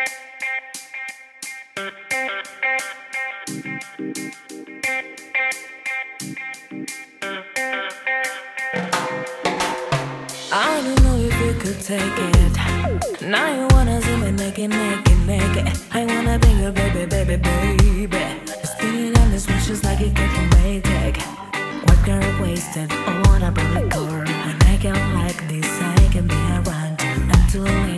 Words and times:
I 0.00 0.02
don't 10.82 11.02
know 11.02 11.16
if 11.16 11.34
you 11.40 11.52
could 11.58 11.80
take 11.80 12.00
it. 12.00 13.22
Now 13.22 13.52
you 13.52 13.66
wanna 13.72 14.00
see 14.00 14.16
me 14.18 14.30
naked, 14.30 14.70
naked, 14.70 15.26
naked. 15.26 15.66
I 15.90 16.04
wanna 16.04 16.38
be 16.38 16.52
your 16.52 16.70
baby, 16.70 17.04
baby, 17.06 17.36
baby. 17.36 18.40
Spinning 18.62 19.18
on 19.18 19.32
this 19.32 19.48
one 19.48 19.58
just 19.62 19.82
like 19.82 20.00
it 20.00 20.14
came 20.14 20.28
from 20.28 20.48
Maytag. 20.50 21.16
What 21.88 22.04
girl 22.06 22.40
wasted? 22.40 22.92
I 22.92 23.20
wanna 23.26 23.50
bring 23.50 23.74
the 23.74 23.88
car. 23.88 24.24
And 24.24 24.62
I 24.62 24.76
can 24.80 24.94
like 25.14 25.48
this, 25.48 25.66
I 25.66 26.08
can 26.12 26.28
be 26.28 26.36
around. 26.36 27.02
I'm 27.02 27.50
too 27.50 27.62
late 27.62 27.97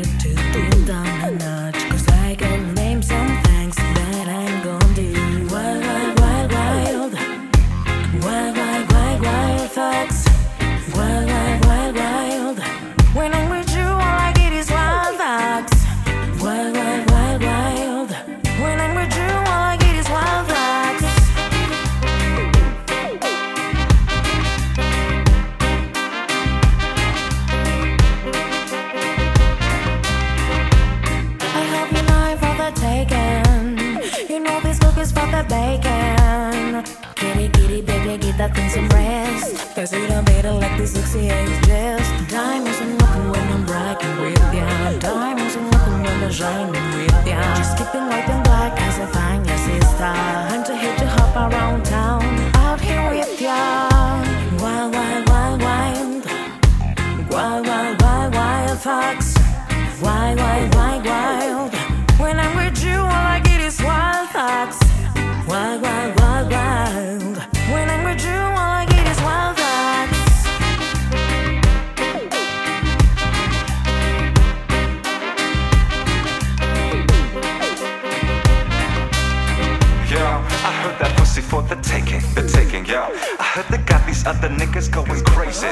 for 81.51 81.63
the 81.63 81.75
taking, 81.83 82.23
the 82.37 82.47
taking, 82.47 82.87
yo. 82.87 83.03
I 83.41 83.47
heard 83.55 83.67
they 83.71 83.83
got 83.85 84.07
these 84.07 84.25
other 84.25 84.49
niggas 84.49 84.89
going 84.89 85.25
crazy. 85.25 85.67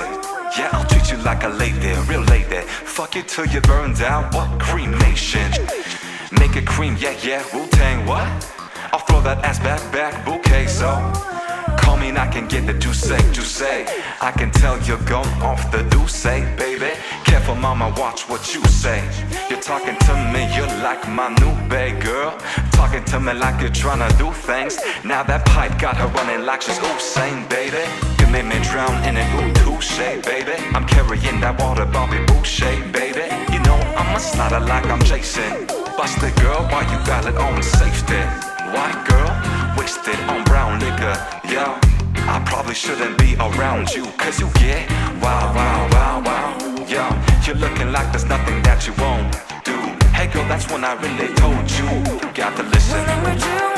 Yeah, 0.59 0.71
I'll 0.73 0.85
treat 0.87 1.09
you 1.13 1.19
like 1.19 1.45
a 1.45 1.49
lady, 1.49 1.93
real 2.11 2.23
lady. 2.23 2.63
Fuck 2.97 3.15
you 3.15 3.23
till 3.23 3.47
you 3.47 3.61
burn 3.61 3.95
down, 3.95 4.25
what 4.35 4.49
cremation? 4.61 5.51
Make 6.33 6.57
it 6.57 6.67
cream, 6.67 6.97
yeah, 6.99 7.17
yeah, 7.23 7.45
Wu 7.55 7.69
Tang, 7.69 8.05
what? 8.07 8.27
I'll 8.93 9.05
throw 9.07 9.21
that 9.21 9.45
ass 9.45 9.61
back, 9.61 9.81
back, 9.93 10.25
bouquet, 10.27 10.67
so. 10.67 10.91
Call 12.09 12.15
me 12.15 12.21
and 12.21 12.29
I 12.29 12.33
can 12.33 12.49
get 12.49 12.67
the 12.67 12.75
juice, 12.75 13.09
juice. 13.33 13.63
I 14.21 14.33
can 14.33 14.51
tell 14.51 14.81
you're 14.83 15.05
gone 15.05 15.29
off 15.43 15.71
the 15.71 15.83
douce, 15.91 16.25
baby. 16.57 16.93
Careful, 17.25 17.55
mama, 17.55 17.93
watch 17.99 18.29
what 18.29 18.55
you 18.55 18.65
say. 18.65 19.03
You're 19.51 19.61
talking 19.61 19.97
to 20.07 20.15
me, 20.33 20.49
you're 20.57 20.75
like 20.83 21.07
my 21.09 21.29
new 21.41 21.55
babe, 21.69 22.01
girl. 22.01 22.39
Talking 22.73 23.05
to 23.05 23.21
me 23.21 23.33
like 23.35 23.61
you're 23.61 23.77
trying 23.85 24.03
to 24.09 24.11
do 24.17 24.33
things. 24.33 24.79
Now 25.05 25.23
that 25.25 25.45
pipe 25.47 25.79
got 25.79 25.97
her 25.97 26.09
running 26.09 26.47
like 26.47 26.63
she's 26.63 26.79
Usain, 26.79 27.49
baby. 27.49 27.85
You 28.21 28.27
made 28.33 28.47
me 28.47 28.59
drown 28.71 28.97
in 29.05 29.17
an 29.17 29.29
ooh 29.39 29.53
touche, 29.65 29.99
baby. 30.25 30.57
I'm 30.75 30.87
carrying 30.87 31.41
that 31.41 31.61
water, 31.61 31.85
Bobby 31.87 32.25
Boucher, 32.27 32.75
baby. 32.93 33.27
You 33.53 33.61
know 33.67 33.79
I'm 33.99 34.17
a 34.17 34.21
slider 34.21 34.61
like 34.61 34.87
I'm 34.87 35.03
Jason. 35.03 35.67
Bust 35.97 36.23
it, 36.23 36.35
girl, 36.41 36.63
why 36.71 36.83
you 36.89 36.99
got 37.07 37.27
it 37.27 37.37
on 37.37 37.63
safety? 37.63 38.23
White 38.73 39.01
girl, 39.09 39.33
wasted 39.77 40.21
on 40.31 40.45
brown 40.45 40.79
liquor, 40.81 41.17
yo. 41.53 41.88
I 42.29 42.43
probably 42.45 42.75
shouldn't 42.75 43.17
be 43.19 43.37
around 43.37 43.91
you, 43.95 44.05
cause 44.19 44.39
you 44.39 44.51
get 44.55 44.89
wow, 45.23 45.53
wow, 45.55 45.89
wow, 45.93 46.23
wow, 46.25 46.87
yo. 46.87 47.09
You're 47.47 47.57
looking 47.57 47.91
like 47.91 48.13
there's 48.13 48.27
nothing 48.27 48.63
that 48.63 48.87
you 48.87 48.93
won't 49.01 49.33
do. 49.65 49.77
Hey 50.13 50.27
girl, 50.27 50.47
that's 50.47 50.71
when 50.71 50.85
I 50.85 50.93
really 51.01 51.35
told 51.35 51.71
you. 51.71 51.89
You 52.21 52.33
got 52.35 52.55
to 52.57 52.63
listen. 52.65 53.78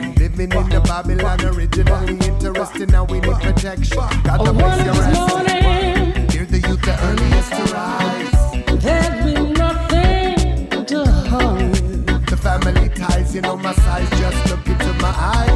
living 0.31 0.57
in 0.57 0.69
the 0.69 0.81
Babylon 0.81 1.41
originally 1.41 2.17
interesting. 2.27 2.89
Now 2.89 3.05
we 3.05 3.19
need 3.19 3.35
protection. 3.35 3.97
Got 4.23 4.45
the 4.45 4.53
voice 4.53 4.85
your 4.85 4.95
ass. 4.95 6.33
Hear 6.33 6.45
the 6.45 6.59
youth 6.67 6.81
the 6.81 6.95
earliest 7.03 7.51
to 7.51 7.63
rise. 7.73 8.81
There 8.81 9.23
be 9.23 9.33
nothing 9.53 10.85
to 10.85 11.05
hide. 11.05 12.27
The 12.27 12.37
family 12.37 12.89
ties, 12.89 13.35
you 13.35 13.41
know 13.41 13.57
my 13.57 13.73
size. 13.73 14.09
Just 14.11 14.49
look 14.49 14.65
into 14.67 14.93
my 15.01 15.09
eyes. 15.09 15.50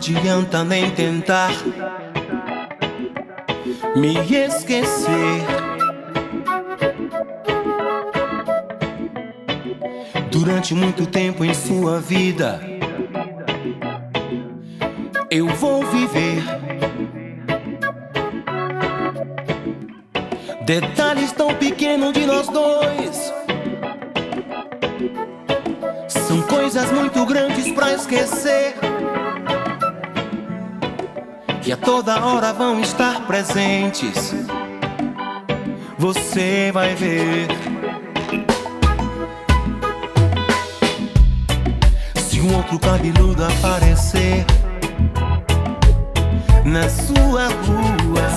Adianta 0.00 0.64
nem 0.64 0.90
tentar 0.92 1.50
me 3.94 4.14
esquecer. 4.34 5.44
Durante 10.30 10.74
muito 10.74 11.04
tempo 11.06 11.44
em 11.44 11.52
sua 11.52 12.00
vida, 12.00 12.62
eu 15.30 15.48
vou 15.48 15.84
viver. 15.84 16.42
Detalhes 20.64 21.32
tão 21.32 21.54
pequenos 21.54 22.14
de 22.14 22.24
nós 22.24 22.48
dois. 22.48 23.34
São 26.08 26.40
coisas 26.42 26.90
muito 26.90 27.26
grandes 27.26 27.70
pra 27.72 27.92
esquecer 27.92 28.89
que 31.62 31.72
a 31.72 31.76
toda 31.76 32.24
hora 32.24 32.52
vão 32.52 32.80
estar 32.80 33.26
presentes. 33.26 34.34
Você 35.98 36.70
vai 36.72 36.94
ver. 36.94 37.48
Se 42.16 42.40
um 42.40 42.56
outro 42.56 42.78
cabeludo 42.78 43.44
aparecer 43.44 44.46
na 46.64 46.88
sua 46.88 47.48
rua. 47.48 48.30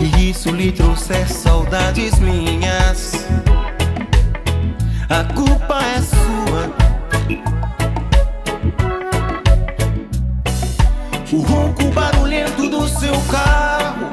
E 0.00 0.30
isso 0.30 0.50
lhe 0.50 0.70
trouxer 0.70 1.26
saudades 1.30 2.18
minhas. 2.18 3.26
A 5.08 5.24
culpa 5.32 5.78
é 5.82 6.02
sua. 6.02 6.83
Barulhento 12.34 12.68
do 12.68 12.88
seu 12.88 13.14
carro. 13.30 14.10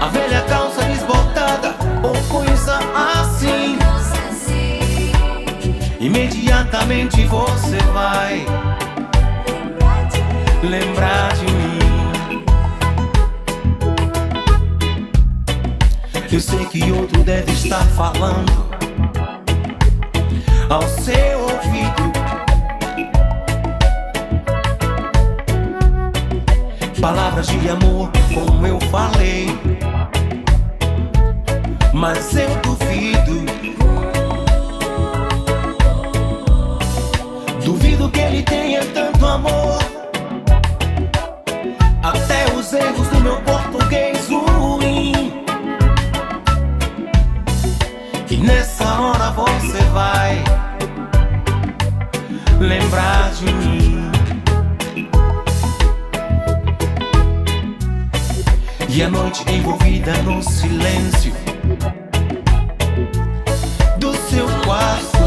A 0.00 0.08
velha 0.08 0.42
calça 0.42 0.82
desbotada 0.82 1.74
ou 2.02 2.14
coisa 2.28 2.80
assim. 3.20 3.78
Imediatamente 6.00 7.24
você 7.26 7.78
vai 7.92 8.44
lembrar 10.62 11.32
de 11.34 11.44
mim. 11.44 12.44
Eu 16.32 16.40
sei 16.40 16.64
que 16.66 16.90
outro 16.90 17.22
deve 17.22 17.52
estar 17.52 17.84
falando 17.88 18.66
ao 20.68 20.82
seu 20.82 21.40
ouvido. 21.40 22.11
Palavras 27.02 27.48
de 27.48 27.68
amor, 27.68 28.12
como 28.32 28.64
eu 28.64 28.78
falei. 28.82 29.48
Mas 31.92 32.36
eu 32.36 32.48
duvido. 32.62 33.44
Duvido 37.64 38.08
que 38.08 38.20
ele 38.20 38.44
tenha 38.44 38.84
tanto 38.94 39.26
amor. 39.26 39.80
Até 42.04 42.54
os 42.54 42.72
erros 42.72 43.08
do 43.08 43.20
meu 43.20 43.40
português 43.40 44.28
ruim. 44.28 45.44
E 48.30 48.36
nessa 48.36 48.84
hora 48.84 49.32
você 49.32 49.82
vai 49.92 50.44
lembrar 52.60 53.32
de 53.32 53.52
mim. 53.52 54.01
E 58.94 59.02
a 59.02 59.08
noite 59.08 59.42
envolvida 59.50 60.12
no 60.22 60.42
silêncio 60.42 61.32
do 63.98 64.14
seu 64.28 64.46
quarto. 64.66 65.18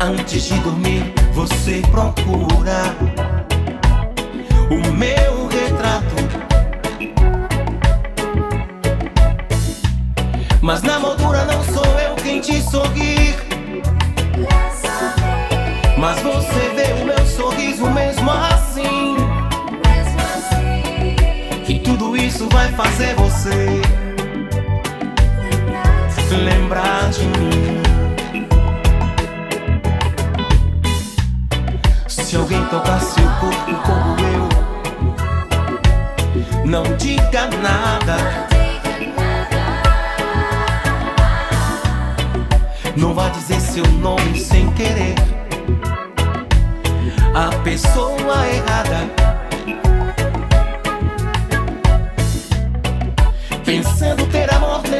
Antes 0.00 0.42
de 0.46 0.58
dormir, 0.58 1.14
você 1.32 1.80
procura 1.92 2.96
o 4.68 4.92
meu 4.94 5.46
retrato. 5.46 6.16
Mas 10.60 10.82
na 10.82 10.98
moldura 10.98 11.44
não 11.44 11.62
sou 11.62 11.86
eu 12.00 12.16
quem 12.16 12.40
te 12.40 12.60
sorrir. 12.62 13.36
Mas 15.96 16.20
você 16.20 16.68
vê 16.74 17.00
o 17.00 17.06
meu 17.06 17.26
sorriso 17.26 17.88
mesmo 17.88 18.28
isso 22.42 22.48
vai 22.50 22.68
fazer 22.72 23.14
você 23.14 23.80
lembrar 26.36 27.10
de 27.10 27.24
mim. 27.24 27.82
Se 32.08 32.36
alguém 32.36 32.64
tocar 32.66 33.00
seu 33.00 33.28
corpo 33.38 33.74
como 33.86 34.16
eu, 34.26 34.48
não 36.64 36.82
diga 36.96 37.48
nada. 37.62 38.16
Não 42.96 43.14
vá 43.14 43.28
dizer 43.28 43.60
seu 43.60 43.86
nome 43.86 44.40
sem 44.40 44.68
querer. 44.72 45.14
A 47.34 47.54
pessoa 47.62 48.48
errada. 48.48 49.31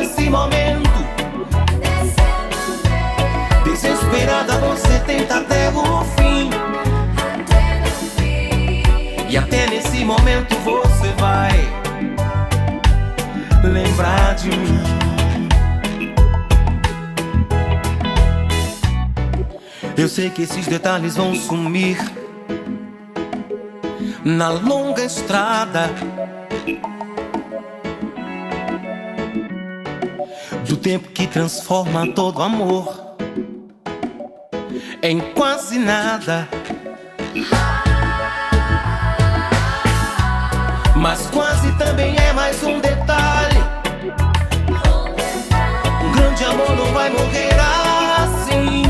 Nesse 0.02 0.28
momento. 0.28 0.90
Desesperada, 3.64 4.58
você 4.58 4.98
tenta 5.06 5.38
até 5.38 5.68
o 5.70 6.04
fim. 6.16 6.50
E 9.28 9.36
até 9.36 9.68
nesse 9.68 10.04
momento 10.04 10.56
você 10.56 11.08
vai 11.18 11.52
lembrar 13.62 14.34
de 14.34 14.48
mim. 14.48 14.82
Eu 19.96 20.08
sei 20.08 20.30
que 20.30 20.42
esses 20.42 20.66
detalhes 20.66 21.16
vão 21.16 21.32
sumir 21.34 21.96
na 24.24 24.48
longa 24.48 25.04
estrada 25.04 25.88
do 30.72 30.78
tempo 30.78 31.10
que 31.10 31.26
transforma 31.26 32.06
todo 32.14 32.42
amor 32.42 33.14
em 35.02 35.20
quase 35.34 35.78
nada. 35.78 36.48
Mas 40.96 41.26
quase 41.26 41.70
também 41.72 42.16
é 42.16 42.32
mais 42.32 42.62
um 42.62 42.80
detalhe. 42.80 43.58
Um 46.06 46.12
grande 46.12 46.44
amor 46.44 46.74
não 46.74 46.86
vai 46.94 47.10
morrer 47.10 47.54
assim. 48.16 48.82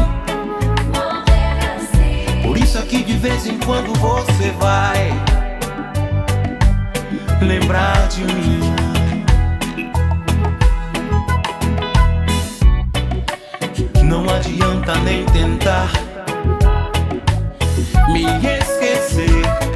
Por 2.45 2.57
isso 2.57 2.79
aqui 2.79 3.03
de 3.03 3.15
vez 3.15 3.45
em 3.45 3.59
quando 3.59 3.93
você 3.99 4.53
vai 4.53 5.11
lembrar 7.41 8.07
de 8.07 8.23
mim. 8.23 8.82
Não 14.13 14.29
adianta 14.29 14.95
nem 14.99 15.25
tentar 15.25 15.91
me 18.13 18.25
esquecer. 18.47 19.72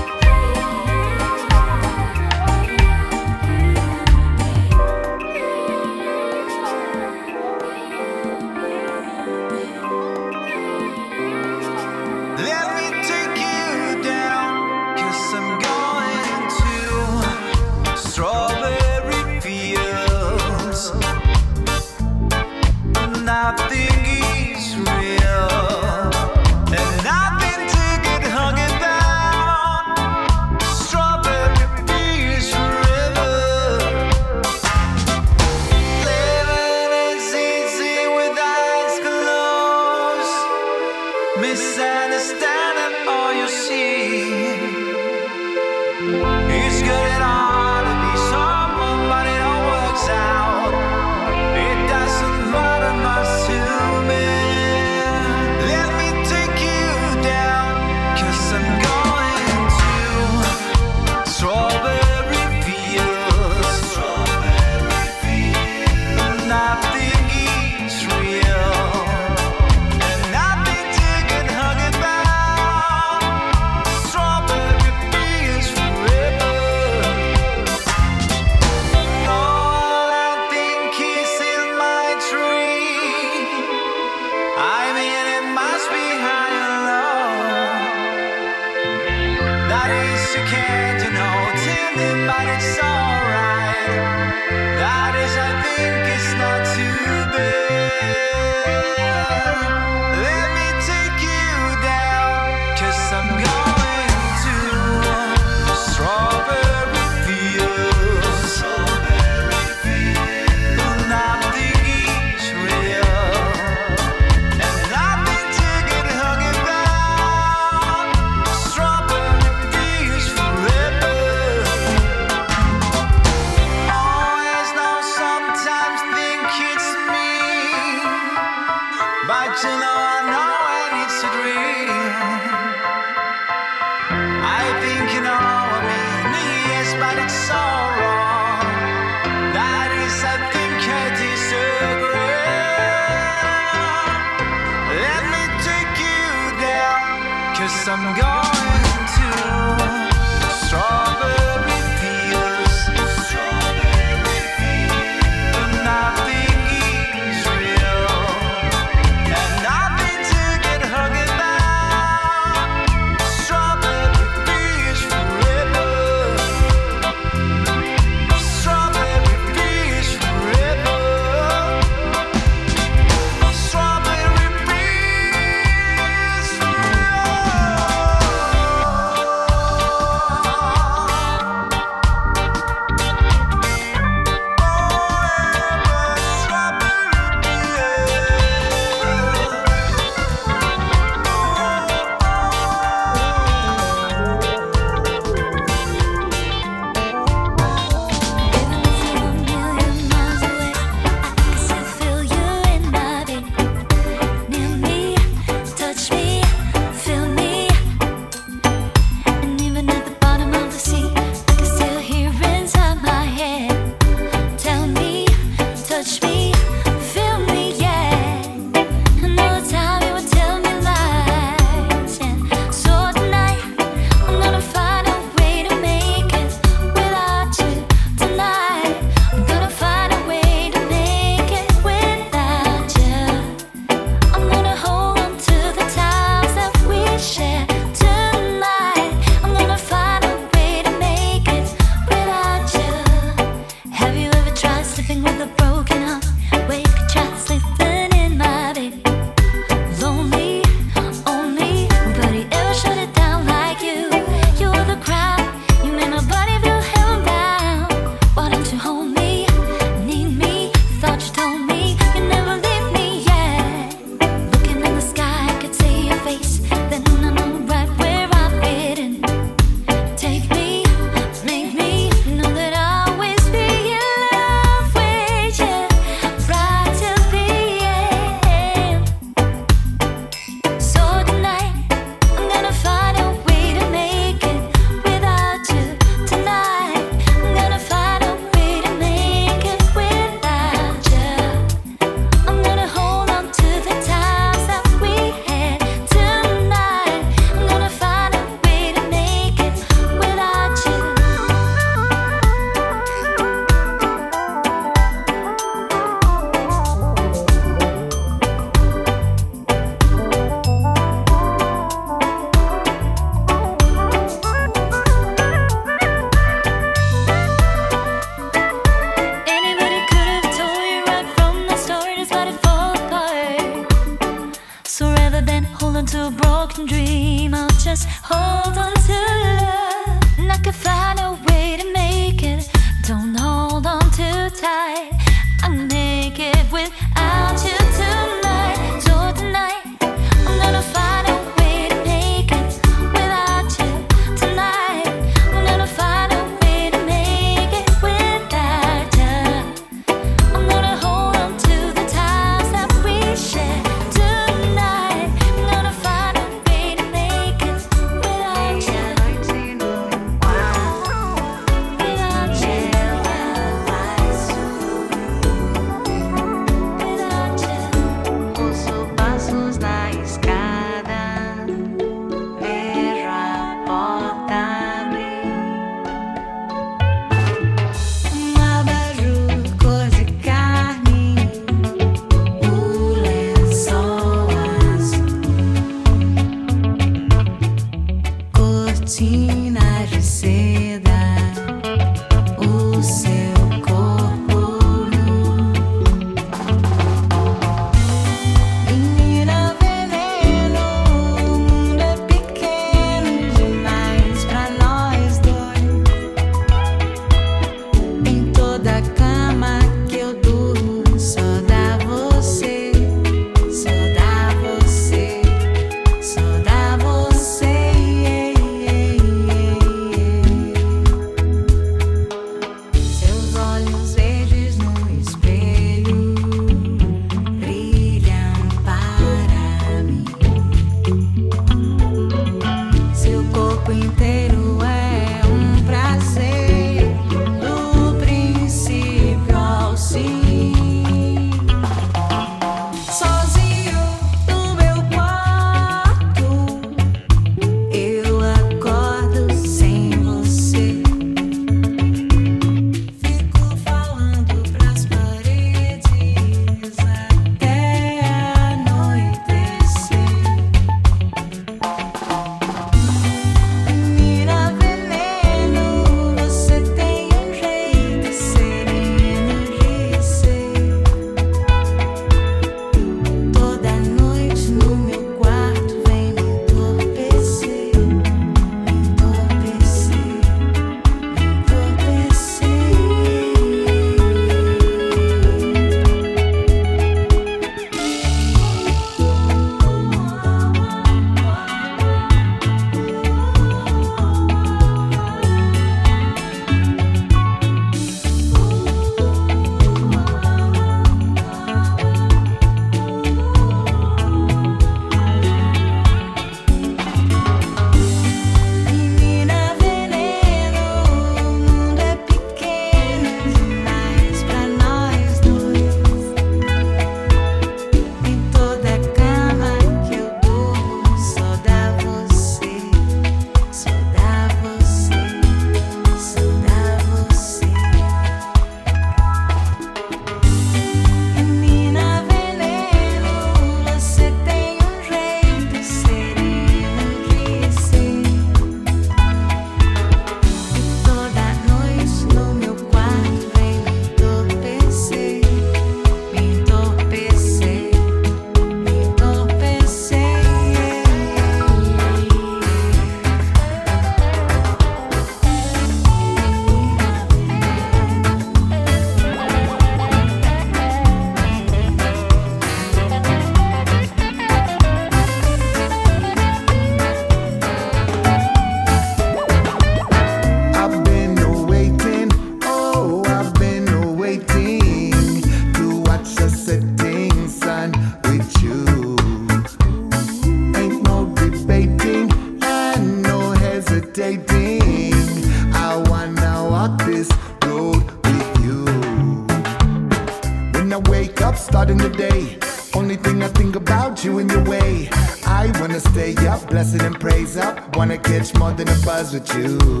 With 599.33 599.55
you 599.55 600.00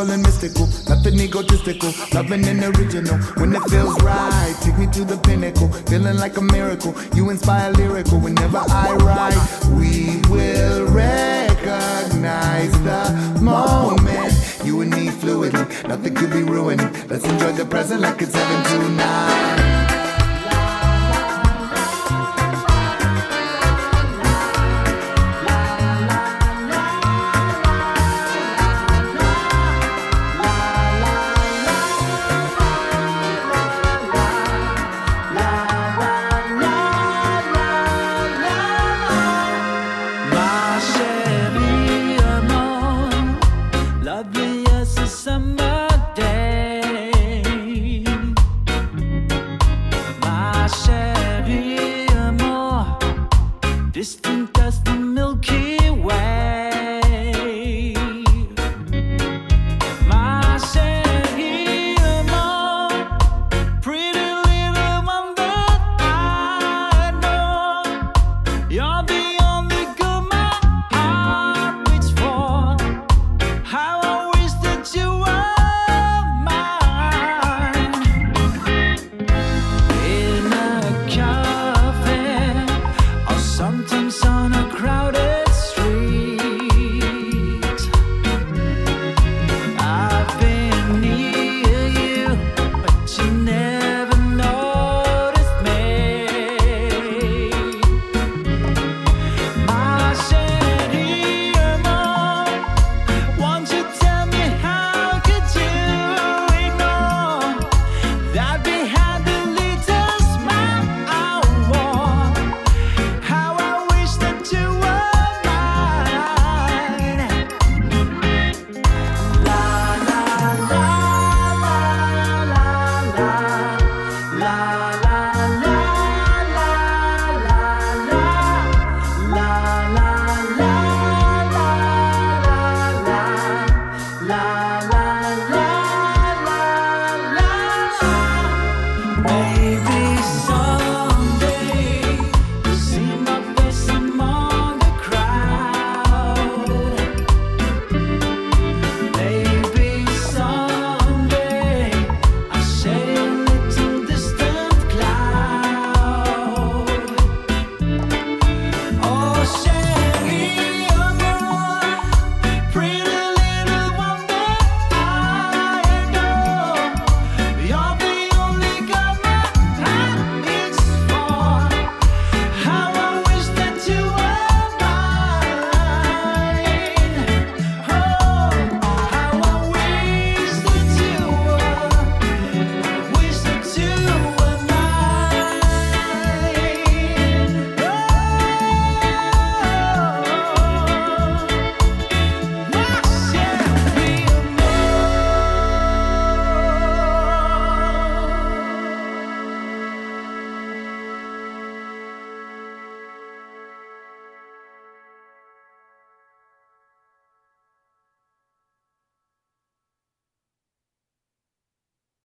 Magical 0.00 0.14
and 0.14 0.22
mystical, 0.22 0.66
nothing 0.88 1.20
egotistical. 1.20 1.92
Loving 2.14 2.46
and 2.46 2.64
original 2.64 3.18
when 3.36 3.54
it 3.54 3.60
feels 3.68 4.02
right. 4.02 4.56
Take 4.62 4.78
me 4.78 4.86
to 4.86 5.04
the 5.04 5.18
pinnacle, 5.18 5.68
feeling 5.90 6.16
like 6.16 6.38
a 6.38 6.40
miracle. 6.40 6.94
You 7.14 7.28
inspire 7.28 7.70
lyrical 7.72 8.18
whenever 8.18 8.62
I 8.66 8.94
write. 8.94 9.36
We 9.76 10.22
will 10.30 10.86
recognize 10.86 12.72
the 12.82 13.40
moment. 13.42 14.32
You 14.64 14.80
and 14.80 14.90
me 14.90 15.08
fluidly, 15.08 15.86
nothing 15.86 16.14
could 16.14 16.30
be 16.30 16.44
ruining. 16.44 16.90
Let's 17.08 17.26
enjoy 17.26 17.52
the 17.52 17.66
present 17.66 18.00
like 18.00 18.22
it's 18.22 18.34
heaven 18.34 18.64
tonight. 18.64 19.79